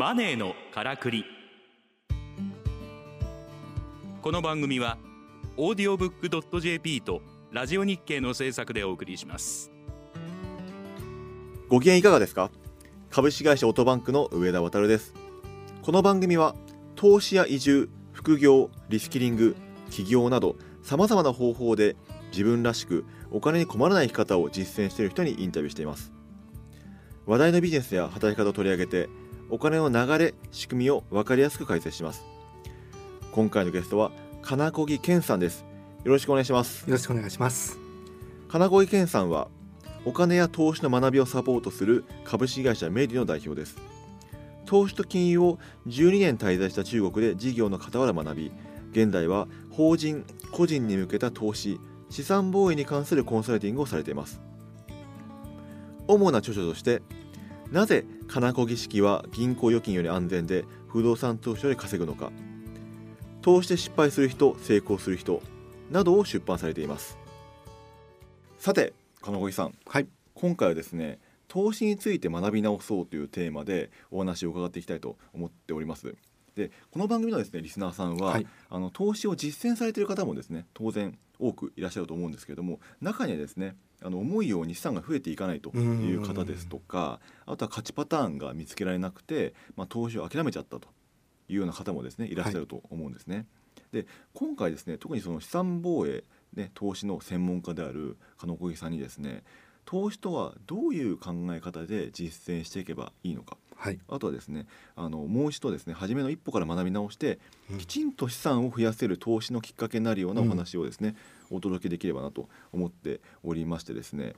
[0.00, 1.26] マネーのからくり。
[4.22, 4.96] この番組は
[5.58, 7.20] オーディオブックドット JP と
[7.52, 9.70] ラジオ日経の制作でお送りします。
[11.68, 12.50] ご機嫌いかがですか？
[13.10, 15.12] 株式会社オートバンクの上田渉です。
[15.82, 16.54] この番組は
[16.96, 19.54] 投資や移住副業リスキリング
[19.90, 21.94] 起業などさまざまな方法で
[22.30, 26.10] 自分らしくお金に困らない生き方を実践している人にインタビューしています。
[27.26, 29.10] 話題のビジネスや働き方を取り上げて
[29.52, 32.24] お金の流れ仕組みを分かりやすく解説します。
[33.32, 35.64] 今回のゲストは金子木健さんです。
[36.04, 36.88] よろしくお願いします。
[36.88, 37.76] よろしくお願いします。
[38.48, 39.48] 金子木健さんは
[40.04, 43.76] お金や投資の学びをサポートする株式会社メディの代表です。
[44.66, 48.52] 投資と金融を12年滞在した中国で事業の傍ら学び
[48.92, 54.40] 現在は法人個人に向けた投資資産防衛に関するコンサルティングをされています。
[56.06, 57.02] 主な著書として
[57.72, 62.32] なぜ金子儀式は銀行預金より安全で不動産投資より稼ぐのか。
[63.42, 65.40] 投資で失敗する人成功する人
[65.90, 67.16] などを出版されています。
[68.58, 76.14] さて金子さん、はい、今回はですね投資について学び直そうというテーマでお話を伺っていきたいと思っております
[76.54, 90.88] でこの番組のですねリスナーさんは、はい、あの投資を実践されている方もですね当然多くいらっしゃると思うんですけれども中にはですねあの思うように資産が増えていかないという方ですとかあとは勝ちパターンが見つけられなくて、まあ、投資を諦めちゃったと
[91.48, 93.36] いうような方もですねいらっしゃると思うんですね。
[93.36, 93.42] は
[93.92, 99.42] い、で今回ですね特にその資産防衛、ね、投資の専門家である金子さんにですね
[99.84, 107.38] 投資とはどういう考え方で実践していけばいいのか、はい、あとはですねあのもう一度ですね初めの一歩から学び直して、
[107.70, 111.16] うん、きちんと資産を増やせる投資のきっかけになるようなお話をですね、
[111.50, 114.34] うん、お届けできればなと思っておりましてですね。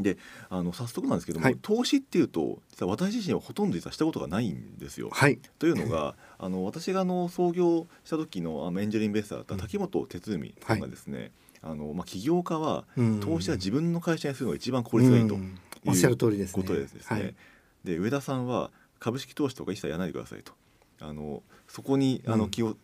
[0.00, 0.18] で
[0.50, 5.08] あの早速なんですけども、はい、投資っていうと実は私自身はほとんど実はしたことがないんですよ。
[5.12, 11.30] はい、というのが あの私があの創業した時のあのエンジェルインベスターだった滝本哲海さんがですね、はい
[11.62, 12.84] あのまあ、起業家は
[13.22, 15.50] 投資は自分の会社にするのが一番効率がいいという
[15.86, 16.62] おっしゃる通りですね。
[16.62, 17.00] ことですね。
[17.04, 17.34] はい、
[17.84, 20.52] で上田さんは株式投資とか一切やらないでくださいと。
[21.00, 22.76] あのそこにあの気を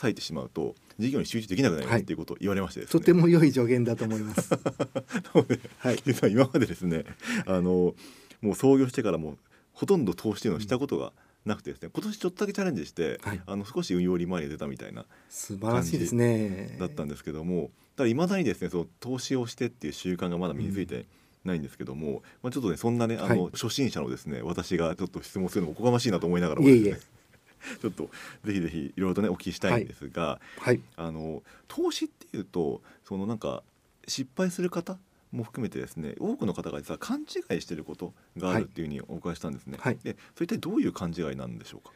[0.00, 4.50] 割いてしまうと事業に集中できなくなりますっていうことを言われまして、ねはい、とても良い助言だと思います。
[5.78, 7.04] はい、実は今までですね
[7.46, 7.94] あの
[8.40, 9.38] もう創業してからも
[9.72, 11.12] ほとんど投資というのをしたことが
[11.44, 16.76] なくてですね今年ちょっとだけチャレンジして、はい、あの少し運用利回りが出たみたいな素晴らしいですね。
[16.78, 21.06] だったんですけどもただいまだにですねその投資をしてっていう習慣がまだ身について
[21.44, 27.00] ないんですけども、うん、まあ、ちょっとねそんなねあの、はい、初心者のですね私がちょっと質問するのもおこがましいなと思いながらも、ね、いえいえ
[27.80, 28.10] ちょっと
[28.44, 33.62] ぜひぜひいろいろとねお聞きしたいんですが、はい、あの投資っていうとそのなんか
[34.08, 34.98] 失敗する方
[35.32, 39.78] も含めてですね多くの方が実は勘違いしていることがあるっていうふうにお伺いしたんですね。
[39.80, 41.92] はい、でそれ一体どういう勘違いなんでしょうか？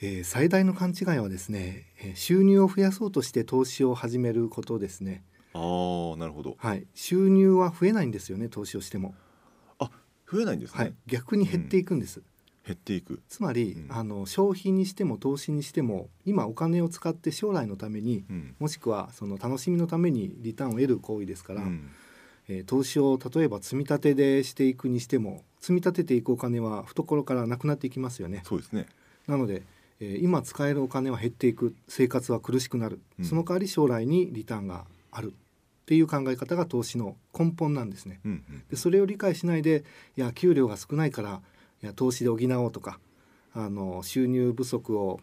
[0.00, 5.22] えー、最大の勘違いはですね、えー、収入を増やそうとして投資を始めることですね。
[5.52, 6.56] ああなるほど。
[6.58, 9.14] はい、収入は増えないんですよね投資をしても。
[9.78, 9.90] あ
[10.30, 10.78] 増えないんですね。
[10.78, 12.20] はい、逆に減っていくんです。
[12.20, 12.24] うん。
[12.66, 13.20] 減っていく。
[13.28, 21.90] つまり、うん、あの消費にしても投資にしても今お金を使って将来のために、うん、もしくはその楽しみのためにリターンを得る行為ですから、うん、
[22.48, 28.42] えー、投資を例えば積み立てでしていくにしても積み立てていくお金は懐からなくなっていきますよね。
[28.44, 28.86] そうですね。
[29.26, 29.62] なので、
[30.00, 31.74] えー、今使えるお金は減っていく。
[31.88, 38.20] 生活は苦しくなる、その代わり将来にリターンがあるっていう考え方が投資の根本なんですね。
[38.24, 39.84] うんうん、でそれを理解しないで
[40.16, 41.42] いや給料が少ないから
[41.82, 43.00] いや投資で補おうとか
[43.52, 45.20] あの収入不足を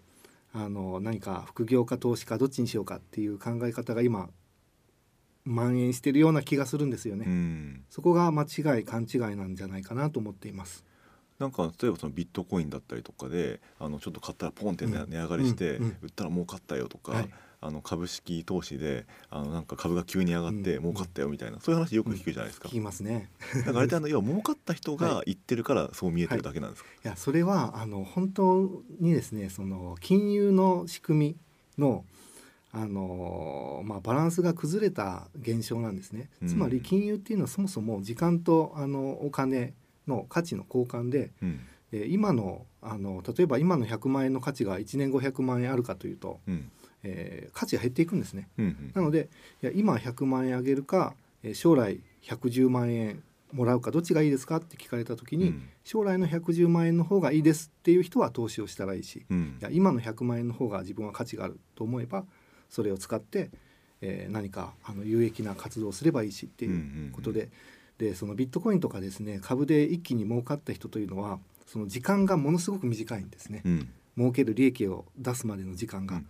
[0.53, 4.29] あの何か副業か投資かどっちにしようかっていう考え方が今
[5.45, 7.81] 蔓延しているような気がするんですよね。
[7.89, 10.83] そこが間違い勘違いなんじゃないかなと思っています。
[11.39, 17.29] なんか例えばそのビットコインだったりとかであのちょっと買ったらポンって値上がりして、売ったら儲かったよとか、はい、
[17.59, 22.69] あの株式投資であのなんか株が急に上がって儲かったよみたいな、そういう話よく聞くじゃないですか。
[22.69, 23.29] 聞きますね。
[23.55, 26.89] だからあれってあの 要は儲かった人が言ってるからそう見えてるだけなんですか？
[26.89, 31.37] はい、いやそれはあの本当にですねその金融の仕組み
[31.77, 32.05] の
[32.73, 36.29] あのまあ、バランスが崩れた現象なんですね。
[36.45, 39.73] つまり金融っていうのはそもそも時間とあのお金
[40.05, 41.59] の価値の交換で、うん、
[41.91, 46.71] え今のあの例えば今の100万円の価値が1年後100万円あるかというと、うん、
[47.03, 48.49] えー、価値が減っていくんですね。
[48.57, 49.29] うんうん、なので
[49.61, 53.23] いや今100万円あげるか、えー、将来110万円
[53.53, 58.99] もらうかどっちがいいですかって聞かれた時に、うん、将来の110万円の方がいいですっていう人は投資をしたらい。
[58.99, 62.25] いし、うん、いや今の100万円の方が自分は価値があると思えば
[62.69, 63.51] それを使って、
[64.01, 67.49] えー、何かあの有益な活動をすればいいしっていうことで。
[67.97, 76.17] でそのビットコインとかですね株で一気に儲かった人というのはその時間がものすごく短いんですね、うん、儲ける利益を出すまでの時間が。
[76.17, 76.25] うん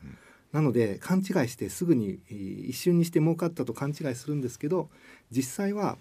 [0.51, 4.89] なので勘違いしてすぐに一瞬にして儲かったと勘違いするんですけど
[5.31, 5.97] 実際は、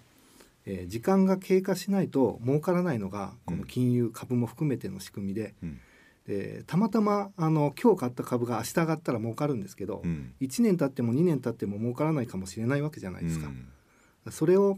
[0.65, 5.79] えー、時間が経過しないと儲からないのがこの金融株も含めての仕組みで、うん。
[6.27, 10.33] でたまたまあの今日買った株が明日上がったら儲かるんですけど、うん。
[10.41, 13.47] 1年経っても2年経っても儲からないかもしれないわけじゃないですか。
[13.47, 14.31] うん。
[14.31, 14.77] それを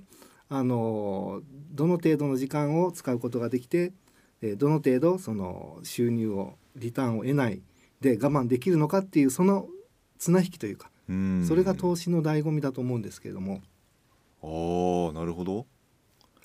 [0.49, 3.93] あのどの程度の時間を使うことができて
[4.41, 7.61] えーどの程度その収入をリターンを得ない
[8.01, 9.67] で我慢できるのかっていうその
[10.17, 11.45] 綱引きというかうん。
[11.47, 13.61] それが投資の醍醐味だと思うんですけれども、
[14.41, 15.65] ああなるほど。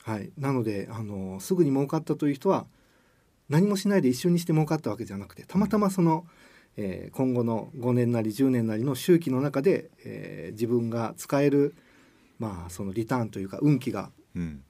[0.03, 2.67] はい、なのであのすぐに儲かったという人は
[3.49, 6.27] 何もしないで一瞬にして儲かったわけじゃなくてたまたまその、
[6.77, 11.75] えー今後の5年なり10年なりの周期の中で、えー自分が使える、
[12.39, 14.63] まあ、そのリターンというか運気がうん。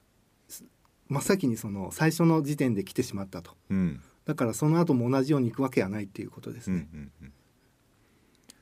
[1.07, 3.51] 真っ先にその最初の時点で来てしまったと。
[3.69, 6.87] うんだからその後も同じように行くわけはないっていうことですうんうね。
[6.93, 7.33] んうん。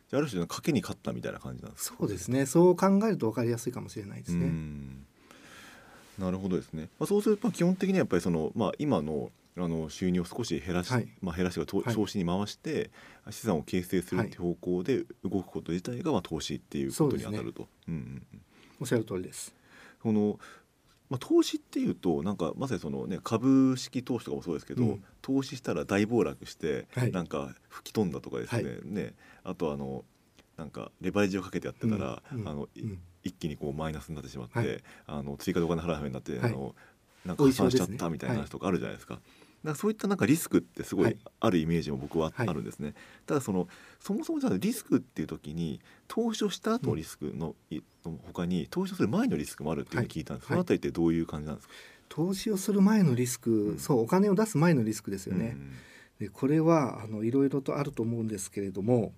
[0.09, 1.97] じゃあある種の賭けに勝ったみたいな感じなんですか？
[1.99, 2.45] そうですね。
[2.45, 4.47] そう考えると分かりやすいかもしれないですうね。
[4.47, 5.05] ん。
[6.19, 11.07] なるほどですね、まあ、そうすると基本的にはやっぱりその、まあ、今のあの収入を少し減らし、はい。
[11.21, 12.89] まあ、減らしが投資に回して
[13.29, 17.67] 資産を形成するっていう方向で動くこと自体がまあ投資っていうことに当たると。
[17.87, 18.03] うんうんう
[18.35, 18.41] ん。
[18.81, 19.53] おっしゃる通りです。
[20.01, 20.39] この
[21.09, 25.03] まあ、投資っていうとなんかまさにその、ね、株式投資とかもそうですけど、うん。
[25.21, 27.11] 投資したら大暴落して、はい。
[27.11, 28.79] なんか吹き飛んだとかですね,、はい。
[28.83, 29.13] ね。
[29.43, 30.03] あとあの
[30.57, 32.47] なんかレバレッジをかけてやってたら、うんうん。
[32.47, 32.99] あのいうん。
[33.23, 34.83] 一気にこうマイナスになってしまって、はい。
[35.07, 36.51] あの追加でお金払うようになって、はい。
[36.51, 36.75] あの
[37.25, 39.19] なんか破産しちゃったみたいな話とかあるじゃないですか。
[39.63, 42.93] なんかそういったなんかリスクってすごはいいあるイメージも僕ははいあるんですね。
[43.25, 43.67] ただその
[43.99, 50.45] そもそもじゃあリスクっていう時に投資をした後のリスクの,、いの他に投資をする前のリスクもあるっていうふうに聞いたんです。
[50.45, 51.73] はいそのあたりってどういう感じなんですか？
[52.09, 55.53] 投資をする前のリスク、うんそうお金を出す前のリスクですよね。
[55.55, 55.71] うん
[56.19, 59.13] でこれはあのいろいろとあると思うんですけれども、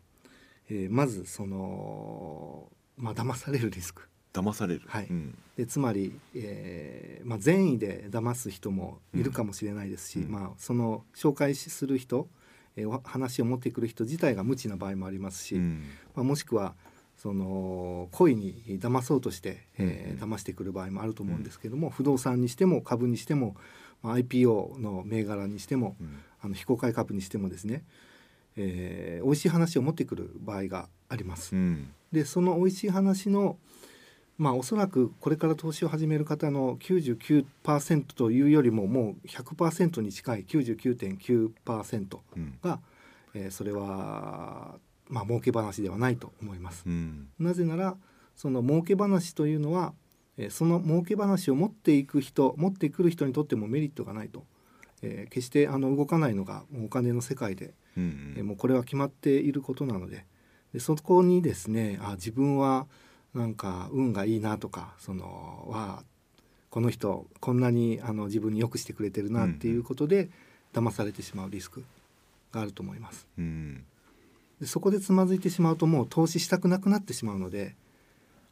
[0.70, 4.82] えーまずそのまあ騙されるリスク騙される。
[4.88, 5.08] はい。
[5.10, 5.36] うん。
[5.56, 10.32] でつまり、えーまあ、善意で騙す人もいるかもしれないですし、うん。
[10.32, 12.28] まあ、その紹介する人、
[12.76, 15.84] えーお話を持ってくる人自体が無知な場合もありますし、うん。
[16.14, 16.76] まあ、もしくは
[17.18, 20.34] その故意に騙そうとして、えーうん。
[20.34, 23.56] 騙してくる場合もあると思うんですけども、不動産にしても株にしても、
[24.04, 26.20] まあ、IPO の銘柄にしてもうん。
[26.42, 27.84] あの非公開株にしてもですね、
[28.58, 31.56] えー美味しい話を持ってくる場合があります。
[31.56, 31.88] うん。
[32.12, 33.58] でその美味しい話の
[34.38, 42.58] まあおそらくこれから投資を始める方の99%というよりももう100%に近い99.9%うん。
[42.64, 42.80] が、
[43.34, 44.76] えーそれは
[45.08, 46.84] まあ儲け話ではないと思います。
[46.86, 47.28] うん。
[47.40, 47.96] なぜなら
[48.36, 49.94] その儲け話というのは、
[50.38, 54.44] えーその儲け話を持っていく人持ってくる人にとってもメリットがないと、
[55.02, 58.34] えー決してあの動かないのがお金の世界でうん。
[58.38, 60.26] えーもうこれは決まっていることなので。
[60.74, 62.86] でそこにですねあ自分は
[63.36, 66.04] なんか運がいいなとかそのは
[66.70, 70.30] この人こんなにあの自分に良くしてくれてるなっていうことで
[70.74, 71.84] 騙されてしまうリスク
[72.52, 73.28] があると思います。
[73.38, 73.84] うん。
[74.60, 77.76] でそこでつまずいてしまうともう投資したくなくなってしまうので、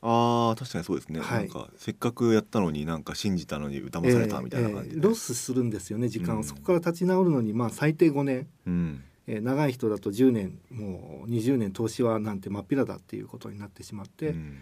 [0.01, 1.39] ああ確かにそうですね、はい。
[1.39, 6.43] なんかせっかくやったのになんか信じたのに騙されたみたいな感じで、えーロスするんですよね時間を、うん。
[6.43, 14.57] そこから立ち直るのにまあ最低5年、うんえー長い人だと10年もう20年投資はなんて真っ平だっていうことになってしまって、うん。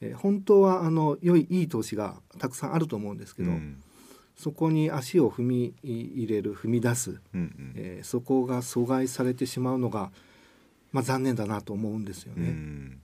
[0.00, 3.82] えー本当はあの良いいい投資がたくさんあると思うんですけど、うん。
[4.36, 7.72] そこに足を踏み入れる踏み出す、うんうん。
[7.76, 10.10] えーそこが阻害されてしまうのが、
[10.90, 12.48] まあ、残念だなと思うんですようね。
[12.48, 13.00] ん。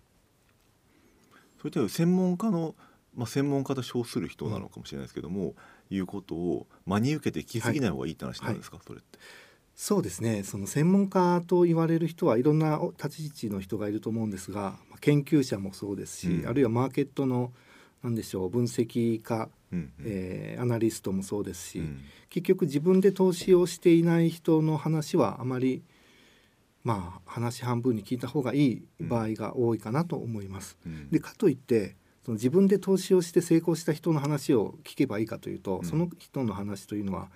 [1.61, 2.75] そういった専門家の、
[3.17, 5.55] まあ、専門家と称する人なのかもしれないですけども、
[5.91, 5.99] い。
[5.99, 9.19] うことを真に受けて聞きすぎない方がいいって話なんですか、それって。
[9.81, 10.43] そうですね。
[10.43, 16.49] その専門家と言われる人はいろんな立ち位置の人がいると思うんですがまあ研究者もそうですし、うん。
[16.49, 17.53] あるいはマーケットの
[18.03, 19.93] なんでしょう分析家、うんうん。
[20.05, 22.01] えーアナリストもそうですし、うん。
[22.29, 25.85] 結局自分で投資をしていない人の話はあまり
[26.83, 30.77] まあ話半分に聞いた方がいい場合が多いかなと思います。
[30.85, 31.09] うん。
[31.11, 31.95] でかといって
[32.25, 35.85] その自分で投資をして成功した人の話を聞けばいいかというと、うん。
[35.85, 37.31] その人の話というのは、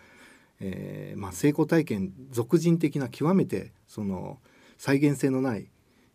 [0.65, 4.39] えーまあ、成功体験俗人的な極めてその
[4.79, 5.69] 再現性のない、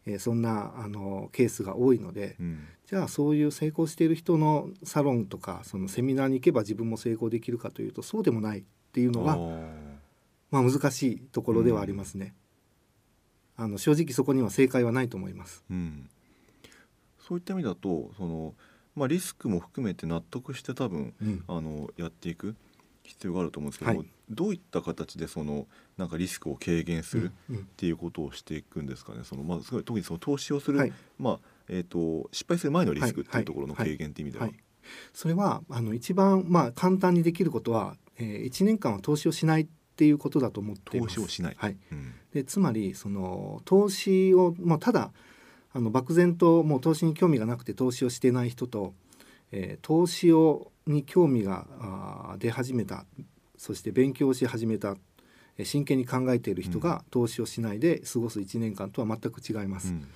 [0.06, 2.60] えーそんなあのケースが多いので、うん。
[2.86, 8.63] じゃあそういう成功している人のサロンとかそのセミナーに行けば自分も成功できるかというとそうでもないっ
[8.94, 9.98] ていうのがあー。
[10.50, 12.34] まあ、難しいところではありますね。
[13.58, 15.66] あの正直そこには正解はないと思います。
[15.70, 16.10] うん。
[17.20, 18.54] そういった意味だとその、
[18.96, 22.56] まあ、リスクも含めて納得して多分うん、あのやっていく
[23.08, 24.08] 必要があると思うんですけども、はい。
[24.30, 25.66] どういった形でその
[25.98, 29.24] なんかリスクを軽減するっていうことをしていくんですかね？
[29.24, 30.94] そのまあすごい特にその投資をする、はい。
[31.18, 34.56] まあえっ、と失敗する前のリスクってはいいうところの軽減っていう意味では、はい、
[35.14, 41.16] それはあの一番まあ簡単にできることは、えー、1年間は投資をしないっていうことだと思っています。
[41.16, 41.56] 投資をしない。
[41.58, 42.14] はい、うん。
[42.34, 45.12] でつまりその投資を、まあ、ただ
[45.74, 48.94] あの漠然ともう投資に興味がなくて投資をしていない人と、
[49.52, 53.06] えー投資をに興味が出始めた。
[53.58, 54.89] そして勉強し始めた。
[55.58, 59.89] えー真剣に考えている人が投資をしないで過ごす1年間とは全く違います。
[59.89, 60.08] うん。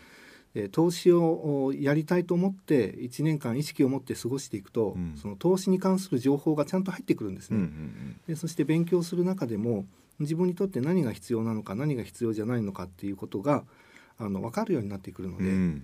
[0.54, 5.14] で投資をおやりたいと思って1年間意識を持って過ごしていくと、うん。
[5.16, 7.66] その投資に関する情報がちゃんと入ってくるんですうんうね。
[7.68, 8.20] ん。
[8.28, 9.86] でそして勉強する中でも
[10.20, 13.64] 自分にとって何が必要なのか何が必要じゃないのかっていうことが
[14.20, 15.84] あの分かるようになってくるのうんうで,、ん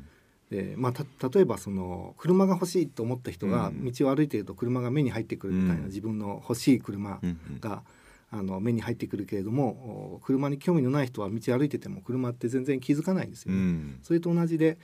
[0.49, 3.91] でまあ、た例えばその車が欲しいと思った人がうん。
[3.91, 5.85] 道を歩いていると車が目に入ってくるみたいな、うん。
[5.87, 7.19] 自分の欲しい車
[7.59, 7.83] が、
[8.29, 13.57] あの目に入ってくるけれどもお車に興味のない人は道を歩いてても車って全然気づかないんですよね。
[13.57, 13.99] うん。
[14.03, 14.77] それと同じで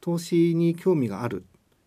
[0.00, 1.44] 投資に興味がある、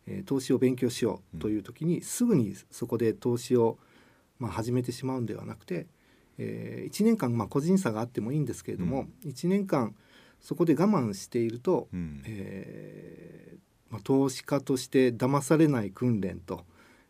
[0.07, 3.77] えー投資を勉強しようという時に、すぐにそこで投資を、
[4.39, 5.87] まあ、始めてしまうんではなくて、
[6.37, 9.95] え1年間、まあ、個人差があってもいいんですけれども、1年間
[10.41, 12.21] そこで我慢していると、うん。
[12.25, 13.59] えー
[13.91, 16.65] まあ、投資家として騙されない訓練と、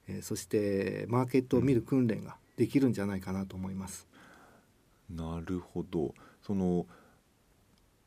[0.08, 4.08] えーそしてマーケットを見る訓練ができるんじゃないかなと思います。
[5.10, 6.14] なるほど。
[6.42, 6.86] その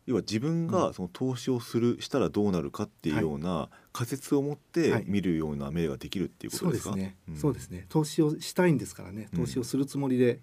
[0.07, 0.67] 要は自分うん。
[0.67, 5.05] がその投資をするしたらどうなるかっていうような仮説を持ってはい。
[5.07, 7.37] 見るような目ができるっていうこそとですか、うですね、ん。
[7.37, 7.87] そうですね。
[7.89, 9.29] 投資をしたいんですからね。
[9.33, 9.41] うん。
[9.41, 10.41] 投資をするつもりで、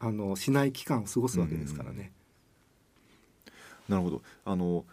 [0.00, 2.12] あのしない期間を過ごすわけですからね、
[3.88, 4.22] なるほど。
[4.44, 4.84] あの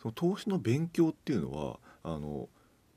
[0.00, 2.48] その投資の勉強っていうのはあの、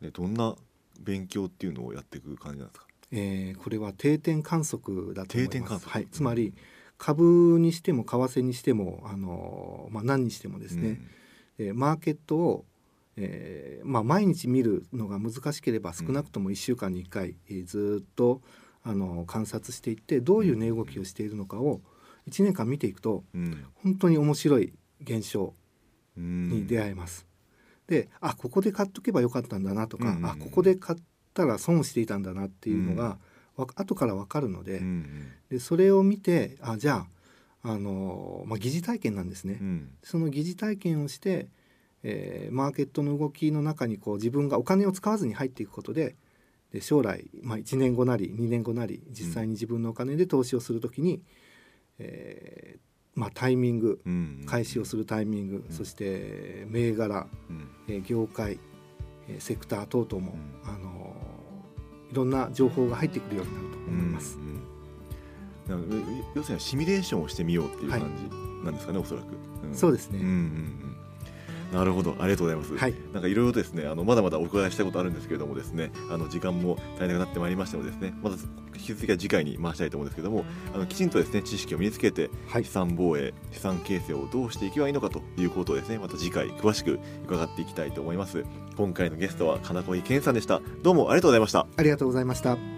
[0.02, 0.56] ね、どんな
[1.00, 2.88] 勉強っていうのをやっていく感じなんですか？
[3.12, 5.48] えーこれは定点観測だと思います。
[5.48, 5.90] 定点観測。
[5.92, 6.54] はい、つまり
[6.98, 11.00] 株にしても為替にしてもあの、まあ、何にしてもですね、
[11.58, 12.66] えーマーケットを、
[13.16, 18.42] えーまあ、毎日見るのが難しければ少なくとも1週間に1回、えーずっと
[18.84, 21.82] あの観察していってどういう値動きをしているのかを
[22.28, 23.46] 1年間見ていくとうん。
[23.46, 25.54] うん本当に面白い現象
[26.18, 26.50] うん。
[26.50, 27.26] に出会えます。
[27.88, 30.12] であここで買っとけばよかったんだなとか、うん。
[30.12, 31.00] うんうんあここで買っ
[31.34, 33.18] たら損していたんだなっていうのが、
[33.56, 35.32] わ後から分かるので,、うんうん。
[35.50, 37.06] でそれを見てあじゃ
[37.64, 39.58] あ、あのまあ、疑似体験なんですね。
[39.62, 39.90] うん。
[40.04, 41.48] その疑似体験をして、
[42.04, 46.16] えーマーケットの動きの中にこう自分がお金を使わずに入っていくことで
[46.72, 51.22] で将来、まあ、1年後なり2年後なり実際に自分のお金で投資をするときに、
[52.00, 55.74] えーまあ、タイミングうん開始をするタイミング、うん。
[55.74, 57.68] そして銘柄、うん。
[57.88, 58.60] えー業界、
[59.28, 60.70] えーセクター等々も、うん。
[60.70, 64.38] あのーいろんな情報が入ってくるようになると思います。
[66.36, 69.26] 要するにシミュレーションをしてみようっていう感じなんですかね、おそらく、
[69.66, 69.76] うん。
[69.76, 70.97] そうですね、うんうんうん
[71.72, 72.16] なるほど。
[72.20, 72.94] ありがとうございます、はい。
[73.14, 82.64] なんかいろいろですねあのまだまだお伺いしたいことあるんですけれどもですねあの時間も足りなくなってまいりましたのでですねまず引き続きは次回に回したいと思うんですけれどもあのきちんとですね知識を身につけてはい。
[82.64, 88.46] 資産防衛資産形成をどうしていけばいいのかということをですねまた次回詳しく伺っていきたいと思います。
[88.78, 90.62] 今回のゲストは金子健さんでした。
[90.84, 91.68] どうもありがとうございました。
[91.76, 92.77] ありがとうございました。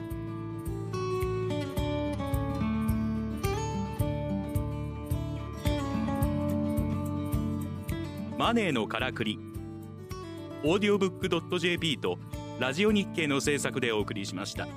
[8.54, 9.40] ネーのからくり
[10.64, 11.30] オーディオブック
[11.60, 12.18] JP と
[12.60, 14.68] ラジオ日経の制作でお送りしました。